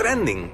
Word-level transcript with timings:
Trending. 0.00 0.50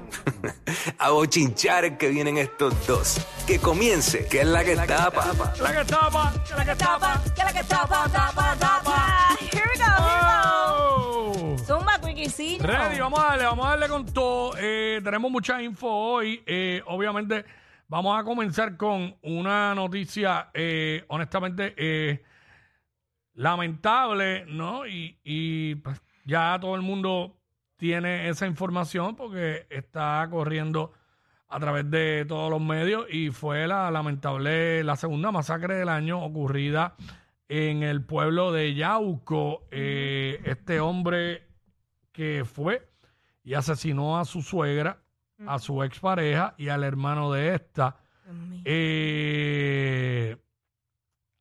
A 0.99 1.11
bochinchar 1.11 1.97
que 1.97 2.09
vienen 2.09 2.37
estos 2.37 2.85
dos. 2.85 3.25
Que 3.47 3.59
comience, 3.59 4.27
que 4.27 4.41
es 4.41 4.45
la 4.45 4.61
que 4.65 4.75
tapa. 4.75 5.25
La 5.61 5.71
que 5.71 5.85
tapa, 5.85 6.33
la 6.57 6.65
que 6.65 6.75
tapa. 6.75 7.23
que 7.33 7.43
la 7.45 7.53
que 7.53 7.63
tapa, 7.63 8.09
tapa, 8.11 8.55
tapa. 8.59 9.37
Here 9.39 9.63
we 9.73 9.79
go, 9.79 9.85
here 10.03 10.21
Oh. 10.49 11.31
we 11.33 11.55
go. 11.55 11.57
Zumba, 11.63 11.97
Quickiecino. 12.01 12.61
Ready, 12.67 12.99
vamos 12.99 13.19
a 13.21 13.23
darle, 13.23 13.45
vamos 13.45 13.65
a 13.65 13.69
darle 13.69 13.87
con 13.87 14.05
todo. 14.05 14.51
Eh, 14.59 14.99
tenemos 15.01 15.31
mucha 15.31 15.61
info 15.61 15.87
hoy. 15.87 16.43
Eh, 16.45 16.81
obviamente, 16.87 17.45
vamos 17.87 18.19
a 18.19 18.25
comenzar 18.25 18.75
con 18.75 19.15
una 19.21 19.73
noticia, 19.73 20.49
eh, 20.53 21.05
honestamente, 21.07 21.73
eh, 21.77 22.21
lamentable, 23.35 24.43
¿no? 24.45 24.85
Y, 24.85 25.17
y, 25.23 25.75
pues, 25.75 26.01
ya 26.25 26.57
todo 26.59 26.75
el 26.75 26.81
mundo 26.81 27.37
tiene 27.77 28.27
esa 28.27 28.47
información 28.47 29.15
porque 29.15 29.65
está 29.69 30.27
corriendo 30.29 30.91
a 31.47 31.59
través 31.59 31.89
de 31.89 32.25
todos 32.27 32.51
los 32.51 32.61
medios 32.61 33.05
y 33.09 33.29
fue 33.29 33.67
la 33.67 33.89
lamentable, 33.89 34.83
la 34.83 34.95
segunda 34.95 35.31
masacre 35.31 35.75
del 35.75 35.89
año 35.89 36.21
ocurrida 36.23 36.95
en 37.47 37.83
el 37.83 38.03
pueblo 38.03 38.51
de 38.51 38.73
Yauco. 38.73 39.63
Eh, 39.71 40.41
este 40.43 40.79
hombre 40.79 41.47
que 42.11 42.43
fue 42.45 42.89
y 43.43 43.53
asesinó 43.53 44.19
a 44.19 44.25
su 44.25 44.41
suegra, 44.41 44.99
a 45.45 45.59
su 45.59 45.83
expareja 45.83 46.55
y 46.57 46.67
al 46.69 46.83
hermano 46.83 47.31
de 47.31 47.55
esta. 47.55 47.97
Eh, 48.65 50.35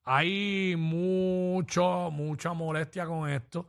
hay 0.05 0.77
mucho, 0.77 2.11
mucha 2.13 2.53
molestia 2.53 3.07
con 3.07 3.29
esto. 3.29 3.67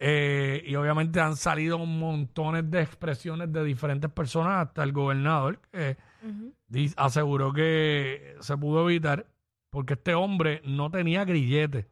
Eh, 0.00 0.62
y 0.64 0.76
obviamente 0.76 1.20
han 1.20 1.36
salido 1.36 1.78
montones 1.78 2.70
de 2.70 2.82
expresiones 2.82 3.52
de 3.52 3.64
diferentes 3.64 4.10
personas, 4.10 4.68
hasta 4.68 4.84
el 4.84 4.92
gobernador, 4.92 5.60
que 5.72 5.96
aseguró 6.96 7.52
que 7.52 8.36
se 8.40 8.56
pudo 8.56 8.88
evitar 8.88 9.26
porque 9.70 9.94
este 9.94 10.14
hombre 10.14 10.62
no 10.64 10.90
tenía 10.90 11.24
grillete. 11.24 11.88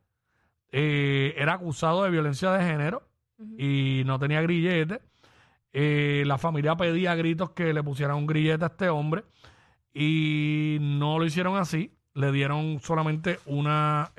Eh, 0.70 1.34
era 1.36 1.54
acusado 1.54 2.04
de 2.04 2.10
violencia 2.10 2.52
de 2.52 2.64
género 2.64 3.02
y 3.58 4.02
no 4.06 4.18
tenía 4.18 4.40
grillete. 4.40 5.00
Eh, 5.72 6.22
la 6.26 6.38
familia 6.38 6.76
pedía 6.76 7.12
a 7.12 7.16
gritos 7.16 7.50
que 7.50 7.74
le 7.74 7.82
pusieran 7.82 8.16
un 8.16 8.26
grillete 8.26 8.64
a 8.64 8.68
este 8.68 8.88
hombre 8.88 9.24
y 9.92 10.78
no 10.80 11.18
lo 11.18 11.24
hicieron 11.24 11.56
así. 11.56 11.92
Le 12.14 12.32
dieron 12.32 12.80
solamente 12.80 13.40
una 13.46 14.12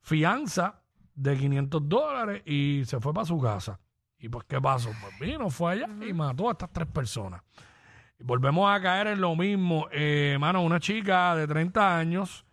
fianza 0.00 0.81
de 1.14 1.36
500 1.36 1.88
dólares 1.88 2.42
y 2.46 2.82
se 2.84 3.00
fue 3.00 3.12
para 3.12 3.26
su 3.26 3.38
casa. 3.40 3.78
¿Y 4.18 4.28
pues 4.28 4.44
qué 4.48 4.60
pasó? 4.60 4.90
Pues 5.00 5.18
vino, 5.18 5.50
fue 5.50 5.72
allá 5.72 5.88
y 6.06 6.12
mató 6.12 6.48
a 6.48 6.52
estas 6.52 6.72
tres 6.72 6.86
personas. 6.88 7.42
Y 8.18 8.24
volvemos 8.24 8.70
a 8.70 8.80
caer 8.80 9.08
en 9.08 9.20
lo 9.20 9.34
mismo. 9.34 9.88
Eh, 9.90 10.36
mano, 10.38 10.62
una 10.62 10.78
chica 10.78 11.34
de 11.34 11.46
30 11.46 11.98
años 11.98 12.46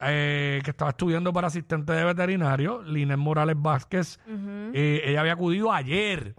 eh, 0.00 0.60
que 0.64 0.70
estaba 0.70 0.92
estudiando 0.92 1.32
para 1.32 1.48
asistente 1.48 1.92
de 1.92 2.04
veterinario, 2.04 2.82
Linés 2.82 3.18
Morales 3.18 3.56
Vázquez, 3.58 4.20
eh, 4.72 5.02
ella 5.04 5.20
había 5.20 5.32
acudido 5.32 5.72
ayer, 5.72 6.36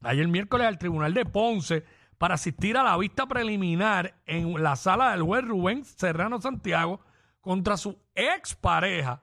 ayer 0.00 0.26
miércoles 0.28 0.66
al 0.66 0.78
tribunal 0.78 1.12
de 1.12 1.26
Ponce 1.26 1.84
para 2.16 2.34
asistir 2.36 2.78
a 2.78 2.82
la 2.82 2.96
vista 2.96 3.26
preliminar 3.26 4.14
en 4.24 4.62
la 4.62 4.76
sala 4.76 5.10
del 5.10 5.22
juez 5.22 5.44
Rubén 5.44 5.84
Serrano 5.84 6.40
Santiago 6.40 7.00
contra 7.42 7.76
su 7.76 7.98
expareja, 8.14 9.22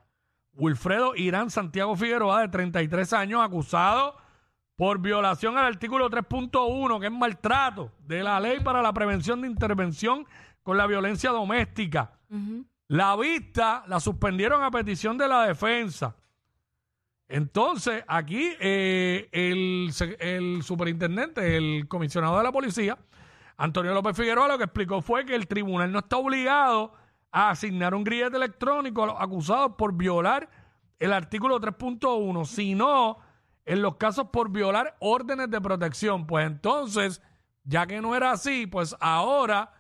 Wilfredo 0.54 1.16
Irán 1.16 1.50
Santiago 1.50 1.96
Figueroa, 1.96 2.42
de 2.42 2.48
33 2.50 3.14
años, 3.14 3.42
acusado 3.42 4.16
por 4.76 5.00
violación 5.00 5.58
al 5.58 5.66
artículo 5.66 6.10
3.1, 6.10 7.00
que 7.00 7.06
es 7.06 7.12
maltrato 7.12 7.92
de 8.06 8.24
la 8.24 8.40
ley 8.40 8.60
para 8.62 8.82
la 8.82 8.92
prevención 8.94 9.42
de 9.42 9.48
intervención 9.48 10.26
con 10.64 10.78
la 10.78 10.88
violencia 10.88 11.32
doméstica. 11.32 12.14
La 12.88 13.16
vista 13.16 13.84
la 13.88 14.00
suspendieron 14.00 14.64
a 14.64 14.72
petición 14.72 15.18
de 15.18 15.28
la 15.28 15.46
defensa. 15.46 16.16
Entonces, 17.28 18.04
aquí 18.08 18.54
eh, 18.60 19.30
el, 19.32 19.92
el 20.20 20.64
superintendente, 20.64 21.56
el 21.56 21.88
comisionado 21.88 22.38
de 22.38 22.44
la 22.44 22.52
policía, 22.52 22.98
Antonio 23.58 23.94
López 23.94 24.18
Figueroa, 24.18 24.48
lo 24.48 24.58
que 24.58 24.66
explicó 24.66 25.02
fue 25.02 25.26
que 25.26 25.36
el 25.36 25.48
tribunal 25.48 25.92
no 25.92 26.00
está 26.00 26.18
obligado 26.18 26.94
a 26.94 27.01
asignar 27.32 27.94
un 27.94 28.04
grillete 28.04 28.38
electrónico 28.38 29.04
a 29.04 29.08
los 29.08 29.16
acusados 29.20 29.74
por 29.78 29.94
violar 29.94 30.50
el 31.00 31.14
artículo 31.14 31.60
3.1, 31.60 32.46
sino 32.46 33.18
en 33.66 33.82
los 33.82 33.96
casos 33.96 34.28
por 34.32 34.52
violar 34.52 34.96
órdenes 35.00 35.50
de 35.50 35.62
protección. 35.62 36.28
Pues 36.28 36.46
entonces, 36.46 37.22
ya 37.64 37.88
que 37.88 38.02
no 38.02 38.16
era 38.16 38.32
así, 38.32 38.68
pues 38.68 38.96
ahora 39.00 39.74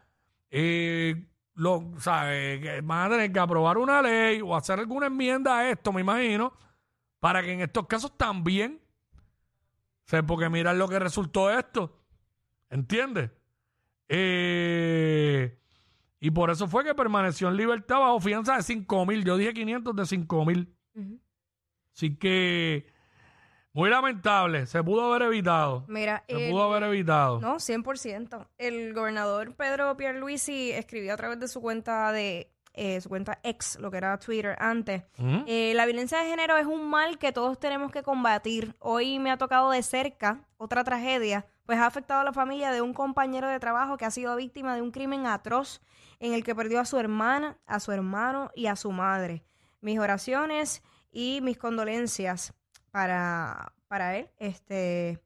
eh, 0.50 1.28
lo, 1.53 1.91
sabe, 1.97 2.59
que 2.62 2.81
van 2.81 3.07
a 3.07 3.16
tener 3.16 3.31
que 3.31 3.39
aprobar 3.39 3.78
una 3.78 4.01
ley 4.01 4.41
o 4.41 4.56
hacer 4.56 4.79
alguna 4.79 5.07
enmienda 5.07 5.59
a 5.59 5.69
esto, 5.69 5.94
me 5.94 6.01
imagino, 6.01 6.53
para 7.19 7.44
que 7.44 7.53
en 7.53 7.62
estos 7.62 7.85
casos 7.88 8.18
también, 8.18 8.81
porque 10.25 10.50
mirar 10.50 10.75
lo 10.75 10.89
que 10.89 11.00
resultó 11.00 11.51
esto, 11.51 12.00
¿entiendes? 12.69 13.31
Eh, 14.09 15.61
y 16.22 16.32
por 16.32 16.50
eso 16.52 16.68
fue 16.68 16.84
que 16.86 16.96
permaneció 16.96 17.50
en 17.50 17.58
libertad 17.58 18.00
bajo 18.00 18.20
fianza 18.22 18.56
de 18.56 18.64
5 18.64 19.06
mil, 19.06 19.26
yo 19.26 19.36
dije 19.36 19.54
500 19.54 19.96
de 19.96 20.06
5 20.06 20.46
mil. 20.46 20.74
Así 21.94 22.16
que, 22.16 22.86
muy 23.74 23.90
lamentable, 23.90 24.66
se 24.68 24.84
pudo 24.84 25.12
haber 25.14 25.24
evitado. 25.28 25.84
Mira, 25.88 26.24
Se 26.30 26.46
el- 26.46 26.52
pudo 26.52 26.64
haber 26.72 26.84
evitado. 26.84 27.42
No, 27.42 27.56
100%. 27.60 28.48
El 28.58 28.94
gobernador 28.94 29.56
Pedro 29.56 29.98
Pierluisi 29.98 30.72
escribió 30.72 31.14
a 31.14 31.18
través 31.18 31.40
de 31.40 31.48
su 31.48 31.60
cuenta 31.60 32.12
de 32.12 32.50
eh, 32.74 33.02
su 33.02 33.09
cuenta 33.09 33.40
ex, 33.44 33.78
lo 33.80 33.92
que 33.92 33.98
era 33.98 34.18
Twitter 34.18 34.56
antes. 34.59 35.04
Eh, 35.46 35.74
la 35.76 35.86
violencia 35.86 36.20
de 36.20 36.30
género 36.30 36.58
es 36.58 36.66
un 36.66 36.90
mal 36.90 37.18
que 37.18 37.32
todos 37.32 37.59
tenemos 37.59 37.92
que 37.92 38.04
combatir. 38.04 38.76
Hoy 38.80 39.20
me 39.20 39.32
ha 39.32 39.38
tocado 39.38 39.72
de 39.72 39.84
cerca 39.84 40.48
otra 40.58 40.84
tragedia, 40.84 41.46
pues 41.66 41.80
ha 41.80 41.86
afectado 41.86 42.22
a 42.22 42.24
la 42.24 42.34
familia 42.34 42.72
de 42.72 42.81
un 42.81 42.94
compañero 42.94 43.50
de 43.50 43.60
trabajo 43.60 43.98
que 43.98 44.06
ha 44.06 44.12
sido 44.12 44.36
víctima 44.36 44.76
de 44.76 44.81
un 44.81 44.92
crimen 44.92 45.26
atroz 45.26 45.81
en 46.20 46.34
el 46.34 46.44
que 46.44 46.56
perdió 46.56 46.80
a 46.80 46.86
su 46.86 46.98
hermana, 46.98 47.58
a 47.66 47.80
su 47.80 47.92
hermano 47.92 48.52
y 48.56 48.68
a 48.68 48.76
su 48.76 48.92
madre. 48.92 49.44
Mis 49.81 50.00
oraciones 50.00 50.84
y 51.12 51.40
mis 51.42 51.58
condolencias 51.58 52.54
para, 52.92 53.74
para 53.88 54.18
él. 54.18 54.30
Este, 54.38 55.20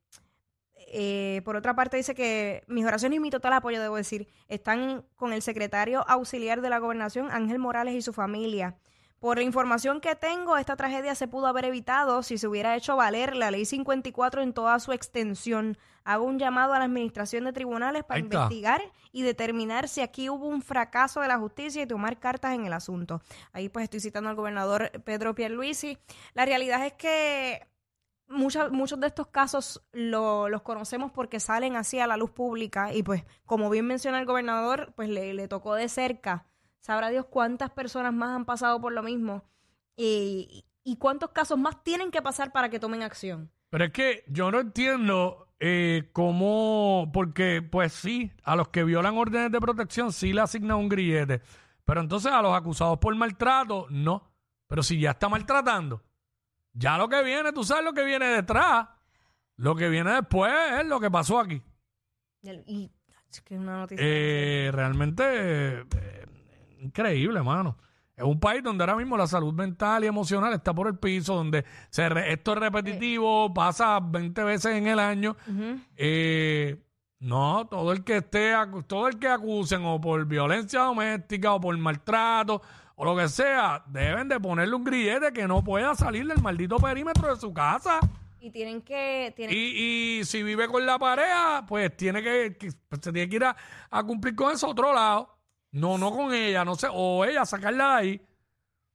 eh, 0.88 1.42
por 1.46 1.56
otra 1.56 1.76
parte, 1.76 1.98
dice 1.98 2.16
que 2.16 2.64
mis 2.68 2.86
oraciones 2.86 3.18
y 3.18 3.20
mi 3.20 3.30
total 3.30 3.54
apoyo, 3.54 3.82
debo 3.82 3.96
decir, 3.96 4.28
están 4.48 5.06
con 5.16 5.34
el 5.34 5.42
secretario 5.42 6.06
auxiliar 6.08 6.62
de 6.62 6.70
la 6.70 6.80
gobernación, 6.80 7.30
Ángel 7.32 7.60
Morales, 7.60 7.96
y 7.96 8.02
su 8.02 8.14
familia. 8.14 8.78
Por 9.20 9.38
la 9.38 9.44
información 9.44 10.02
que 10.02 10.16
tengo, 10.16 10.58
esta 10.58 10.76
tragedia 10.76 11.16
se 11.16 11.28
pudo 11.28 11.48
haber 11.48 11.66
evitado 11.66 12.22
si 12.22 12.38
se 12.38 12.48
hubiera 12.48 12.76
hecho 12.76 12.96
valer 12.96 13.36
la 13.36 13.50
ley 13.50 13.66
54 13.66 14.42
en 14.42 14.54
toda 14.54 14.80
su 14.80 14.92
extensión. 14.92 15.78
Hago 16.04 16.26
un 16.26 16.38
llamado 16.38 16.74
a 16.74 16.80
la 16.80 16.86
administración 16.86 17.46
de 17.46 17.54
tribunales 17.54 18.04
para 18.04 18.20
investigar 18.20 18.82
y 19.12 19.24
determinar 19.24 19.88
si 19.88 20.02
aquí 20.02 20.30
hubo 20.30 20.48
un 20.48 20.62
fracaso 20.62 21.22
de 21.22 21.28
la 21.28 21.40
justicia 21.40 21.82
y 21.82 21.88
tomar 21.88 22.20
cartas 22.20 22.54
en 22.54 22.66
el 22.66 22.74
asunto. 22.74 23.22
Ahí 23.52 23.70
pues 23.70 23.86
estoy 23.86 24.02
citando 24.02 24.30
al 24.30 24.36
gobernador 24.36 24.92
Pedro 25.04 25.34
Pierluisi. 25.34 25.98
La 26.36 26.46
realidad 26.46 26.86
es 26.86 26.94
que 26.94 27.66
mucha- 28.28 28.70
muchos 28.70 29.00
de 29.00 29.08
estos 29.08 29.28
casos 29.28 29.84
lo- 29.92 30.50
los 30.50 30.62
conocemos 30.62 31.12
porque 31.12 31.40
salen 31.40 31.76
así 31.76 32.00
a 32.00 32.08
la 32.08 32.18
luz 32.18 32.32
pública 32.32 32.94
y 32.94 33.04
pues 33.04 33.24
como 33.46 33.70
bien 33.70 33.86
menciona 33.88 34.20
el 34.20 34.26
gobernador, 34.26 34.94
pues 34.96 35.10
le, 35.10 35.34
le 35.34 35.48
tocó 35.48 35.76
de 35.76 35.88
cerca. 35.90 36.46
Sabrá 36.80 37.10
Dios 37.10 37.26
cuántas 37.30 37.72
personas 37.72 38.14
más 38.14 38.36
han 38.36 38.46
pasado 38.46 38.80
por 38.80 38.92
lo 38.94 39.02
mismo 39.04 39.44
y, 39.96 40.66
y 40.84 40.98
cuántos 40.98 41.32
casos 41.32 41.58
más 41.58 41.84
tienen 41.84 42.12
que 42.12 42.22
pasar 42.22 42.52
para 42.52 42.70
que 42.70 42.80
tomen 42.80 43.02
acción. 43.04 43.52
Pero 43.70 43.86
es 43.86 43.92
que 43.92 44.24
yo 44.28 44.52
no 44.52 44.60
entiendo 44.60 45.48
eh, 45.60 46.10
cómo, 46.14 47.10
porque 47.14 47.62
pues 47.62 47.94
sí, 47.94 48.32
a 48.44 48.56
los 48.56 48.68
que 48.70 48.84
violan 48.84 49.18
órdenes 49.18 49.52
de 49.52 49.60
protección 49.60 50.12
sí 50.12 50.34
le 50.34 50.42
asignan 50.42 50.78
un 50.78 50.90
grillete, 50.90 51.42
pero 51.86 52.02
entonces 52.02 52.32
a 52.32 52.42
los 52.42 52.54
acusados 52.56 53.00
por 53.00 53.16
maltrato 53.16 53.88
no. 53.90 54.32
Pero 54.68 54.82
si 54.84 55.00
ya 55.00 55.12
está 55.12 55.30
maltratando, 55.30 56.02
ya 56.76 56.98
lo 56.98 57.10
que 57.10 57.24
viene, 57.24 57.52
tú 57.52 57.64
sabes 57.64 57.84
lo 57.84 57.94
que 57.94 58.04
viene 58.06 58.28
detrás. 58.28 58.88
Lo 59.58 59.76
que 59.76 59.90
viene 59.90 60.12
después 60.12 60.54
es 60.80 60.86
lo 60.86 61.00
que 61.00 61.10
pasó 61.10 61.40
aquí. 61.40 61.62
Y, 62.44 62.92
es 63.32 63.42
que 63.42 63.56
es 63.56 63.60
una 63.62 63.78
noticia. 63.80 64.06
Eh, 64.06 64.70
realmente 64.74 65.24
eh, 65.26 65.86
increíble, 66.82 67.42
mano. 67.42 67.78
Es 68.16 68.24
un 68.24 68.40
país 68.40 68.64
donde 68.64 68.84
ahora 68.84 68.96
mismo 68.96 69.18
la 69.18 69.28
salud 69.28 69.54
mental 69.54 70.04
y 70.04 70.08
emocional 70.08 70.54
está 70.54 70.74
por 70.74 70.88
el 70.88 70.98
piso, 70.98 71.36
donde 71.36 71.66
se 71.90 72.08
re- 72.08 72.32
esto 72.32 72.54
es 72.54 72.60
repetitivo, 72.60 73.54
pasa 73.54 74.00
20 74.00 74.44
veces 74.44 74.76
en 74.76 74.88
el 74.88 75.00
año. 75.00 75.36
Eh, 75.98 76.82
no, 77.20 77.68
todo 77.68 77.92
el 77.92 78.04
que 78.04 78.18
esté, 78.18 78.54
todo 78.88 79.08
el 79.08 79.20
que 79.20 79.28
acusen 79.28 79.84
o 79.86 80.00
por 80.00 80.26
violencia 80.26 80.82
doméstica 80.82 81.54
o 81.54 81.60
por 81.60 81.78
maltrato 81.78 82.62
o 82.96 83.06
lo 83.06 83.16
que 83.16 83.28
sea, 83.30 83.84
deben 83.88 84.28
de 84.30 84.40
ponerle 84.40 84.76
un 84.76 84.84
grillete 84.84 85.32
que 85.34 85.48
no 85.48 85.64
pueda 85.64 85.96
salir 85.96 86.26
del 86.28 86.42
maldito 86.42 86.78
perímetro 86.78 87.34
de 87.34 87.40
su 87.40 87.54
casa. 87.54 88.00
Y 88.40 88.52
tienen 88.52 88.82
que... 88.82 89.34
Tienen, 89.36 89.56
Y, 89.58 90.20
y 90.20 90.24
si 90.26 90.44
vive 90.44 90.68
con 90.68 90.86
la 90.86 91.00
pareja, 91.00 91.66
pues 91.68 91.96
tiene 91.98 92.22
que, 92.22 92.56
que- 92.58 92.72
pues, 92.88 93.02
se 93.02 93.12
tiene 93.12 93.28
que 93.30 93.36
ir 93.38 93.44
a, 93.44 93.56
a 93.90 94.04
cumplir 94.04 94.36
con 94.36 94.54
eso 94.54 94.68
a 94.68 94.70
otro 94.70 94.94
lado. 94.94 95.36
No, 95.72 95.98
no 95.98 96.12
con 96.12 96.34
ella, 96.34 96.64
no 96.64 96.76
sé, 96.76 96.88
o 96.92 97.26
ella 97.26 97.44
sacarla 97.46 97.96
de 97.96 98.00
ahí. 98.00 98.22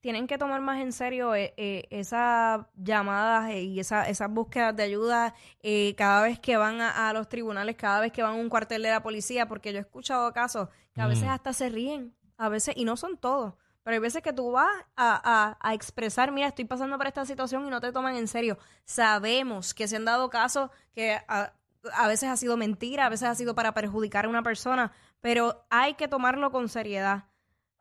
tienen 0.00 0.26
que 0.26 0.38
tomar 0.38 0.62
más 0.62 0.80
en 0.80 0.92
serio 0.92 1.34
eh, 1.34 1.52
eh, 1.58 1.84
esas 1.90 2.64
llamadas 2.74 3.50
eh, 3.50 3.62
y 3.64 3.80
esa- 3.80 4.08
esas 4.08 4.30
búsquedas 4.30 4.74
de 4.74 4.84
ayuda 4.84 5.34
eh, 5.62 5.94
cada 5.98 6.22
vez 6.22 6.38
que 6.40 6.56
van 6.56 6.80
a, 6.80 7.10
a 7.10 7.12
los 7.12 7.28
tribunales, 7.28 7.76
cada 7.76 8.00
vez 8.00 8.12
que 8.12 8.22
van 8.22 8.32
a 8.32 8.40
un 8.40 8.48
cuartel 8.48 8.82
de 8.82 8.88
la 8.90 9.02
policía, 9.02 9.46
porque 9.46 9.72
yo 9.72 9.78
he 9.78 9.82
escuchado 9.82 10.32
casos 10.32 10.68
que 10.94 11.02
a 11.02 11.06
veces 11.06 11.28
hasta 11.28 11.52
se 11.52 11.68
ríen, 11.68 12.14
a 12.38 12.48
veces, 12.48 12.74
y 12.78 12.84
no 12.86 12.96
son 12.96 13.18
todos, 13.18 13.54
pero 13.82 13.94
hay 13.94 14.00
veces 14.00 14.22
que 14.22 14.32
tú 14.32 14.52
vas 14.52 14.68
a, 14.96 15.20
a- 15.22 15.56
a 15.60 15.74
expresar, 15.74 16.32
mira, 16.32 16.48
estoy 16.48 16.64
pasando 16.64 16.96
por 16.98 17.06
esta 17.06 17.24
situación 17.24 17.66
y 17.66 17.70
no 17.70 17.80
te 17.80 17.92
toman 17.92 18.16
en 18.16 18.28
serio. 18.28 18.58
Sabemos 18.84 19.72
que 19.74 19.88
se 19.88 19.96
han 19.96 20.04
dado 20.04 20.28
casos 20.30 20.70
que 20.94 21.18
a, 21.28 21.52
a 21.94 22.08
veces 22.08 22.28
ha 22.28 22.36
sido 22.36 22.56
mentira, 22.56 23.06
a 23.06 23.08
veces 23.08 23.28
ha 23.28 23.34
sido 23.34 23.54
para 23.54 23.72
perjudicar 23.72 24.26
a 24.26 24.28
una 24.28 24.42
persona, 24.42 24.92
pero 25.20 25.64
hay 25.70 25.94
que 25.94 26.08
tomarlo 26.08 26.50
con 26.50 26.68
seriedad 26.68 27.24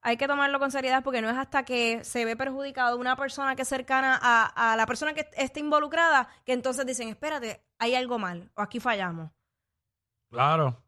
hay 0.01 0.15
que 0.15 0.29
tomarlo 0.29 0.59
con 0.59 0.71
seriedad 0.71 1.03
porque 1.03 1.21
no 1.21 1.29
es 1.29 1.35
hasta 1.35 1.63
que 1.65 2.05
se 2.05 2.23
ve 2.23 2.37
perjudicado 2.37 2.97
una 2.97 3.17
persona 3.17 3.57
que 3.57 3.63
es 3.63 3.67
cercana 3.67 4.17
a, 4.21 4.71
a 4.71 4.77
la 4.77 4.85
persona 4.85 5.13
que 5.13 5.29
esté 5.35 5.59
involucrada 5.59 6.29
que 6.45 6.53
entonces 6.53 6.85
dicen, 6.85 7.09
espérate, 7.09 7.61
hay 7.79 7.95
algo 7.95 8.17
mal 8.17 8.49
o 8.55 8.61
aquí 8.61 8.79
fallamos. 8.79 9.29
Claro. 10.31 10.81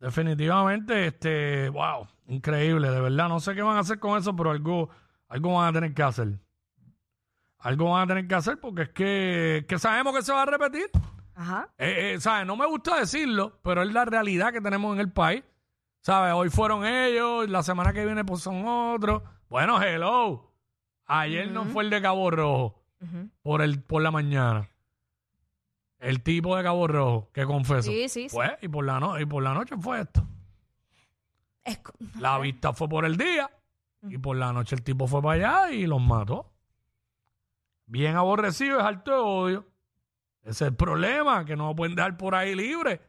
Definitivamente, 0.00 1.06
este, 1.06 1.68
wow, 1.70 2.06
increíble, 2.28 2.90
de 2.90 3.00
verdad. 3.00 3.28
No 3.28 3.40
sé 3.40 3.54
qué 3.54 3.62
van 3.62 3.76
a 3.76 3.80
hacer 3.80 3.98
con 3.98 4.16
eso, 4.18 4.34
pero 4.36 4.50
algo, 4.50 4.90
algo 5.28 5.54
van 5.54 5.68
a 5.68 5.72
tener 5.72 5.94
que 5.94 6.02
hacer. 6.02 6.38
Algo 7.58 7.90
van 7.90 8.02
a 8.02 8.06
tener 8.06 8.28
que 8.28 8.34
hacer 8.34 8.60
porque 8.60 8.82
es 8.82 8.88
que, 8.90 9.66
que 9.68 9.78
sabemos 9.78 10.14
que 10.14 10.22
se 10.22 10.32
va 10.32 10.42
a 10.42 10.46
repetir. 10.46 10.88
Ajá. 11.34 11.68
Eh, 11.78 12.14
eh, 12.14 12.20
¿sabes? 12.20 12.46
No 12.46 12.56
me 12.56 12.66
gusta 12.66 12.98
decirlo, 13.00 13.58
pero 13.62 13.82
es 13.82 13.92
la 13.92 14.04
realidad 14.04 14.52
que 14.52 14.60
tenemos 14.60 14.94
en 14.94 15.00
el 15.00 15.10
país. 15.10 15.42
¿Sabes? 16.00 16.32
Hoy 16.32 16.48
fueron 16.48 16.86
ellos, 16.86 17.48
la 17.48 17.62
semana 17.62 17.92
que 17.92 18.04
viene 18.04 18.24
pues 18.24 18.40
son 18.40 18.64
otros. 18.66 19.22
Bueno, 19.48 19.82
hello. 19.82 20.52
Ayer 21.06 21.50
no 21.50 21.64
fue 21.64 21.84
el 21.84 21.90
de 21.90 22.00
Cabo 22.02 22.30
Rojo 22.30 22.82
por 23.42 23.62
el 23.62 23.82
por 23.82 24.02
la 24.02 24.10
mañana. 24.10 24.68
El 25.98 26.22
tipo 26.22 26.56
de 26.56 26.62
Cabo 26.62 26.86
Rojo 26.86 27.30
que 27.32 27.44
confesó. 27.44 27.90
Sí, 27.90 28.08
sí, 28.08 28.28
sí. 28.28 28.36
Pues, 28.36 28.52
y 28.62 28.68
por 28.68 28.84
la 28.84 29.00
no- 29.00 29.18
y 29.18 29.26
por 29.26 29.42
la 29.42 29.52
noche 29.54 29.74
fue 29.80 30.00
esto. 30.00 30.26
Es 31.64 31.78
co- 31.78 31.92
La 32.20 32.38
vista 32.38 32.72
fue 32.72 32.88
por 32.88 33.04
el 33.04 33.16
día 33.16 33.50
y 34.02 34.16
por 34.18 34.36
la 34.36 34.52
noche 34.52 34.76
el 34.76 34.82
tipo 34.82 35.06
fue 35.06 35.20
para 35.20 35.64
allá 35.64 35.72
y 35.72 35.86
los 35.86 36.00
mató. 36.00 36.52
Bien 37.86 38.16
aborrecido, 38.16 38.78
es 38.78 38.84
alto 38.84 39.10
de 39.10 39.16
odio. 39.18 39.66
Ese 40.42 40.50
es 40.64 40.70
el 40.70 40.76
problema, 40.76 41.44
que 41.44 41.56
no 41.56 41.68
lo 41.68 41.76
pueden 41.76 41.94
dejar 41.96 42.16
por 42.16 42.34
ahí 42.34 42.54
libre. 42.54 43.00